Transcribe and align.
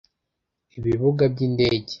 ibibuga 0.77 1.23
by’indege 1.33 1.89